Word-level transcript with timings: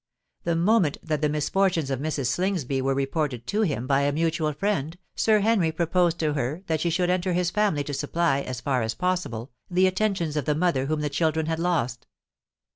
The 0.45 0.55
moment 0.55 0.97
that 1.03 1.21
the 1.21 1.29
misfortunes 1.29 1.91
of 1.91 1.99
Mrs. 1.99 2.25
Slingsby 2.25 2.81
were 2.81 2.95
reported 2.95 3.45
to 3.45 3.61
him 3.61 3.85
by 3.85 4.01
a 4.01 4.11
mutual 4.11 4.51
friend, 4.51 4.97
Sir 5.13 5.41
Henry 5.41 5.71
proposed 5.71 6.17
to 6.21 6.33
her 6.33 6.63
that 6.65 6.81
she 6.81 6.89
should 6.89 7.11
enter 7.11 7.33
his 7.33 7.51
family 7.51 7.83
to 7.83 7.93
supply, 7.93 8.39
as 8.41 8.61
far 8.61 8.81
as 8.81 8.95
possible, 8.95 9.51
the 9.69 9.85
attentions 9.85 10.35
of 10.35 10.45
the 10.45 10.55
mother 10.55 10.87
whom 10.87 11.01
the 11.01 11.07
children 11.11 11.45
had 11.45 11.59
lost. 11.59 12.07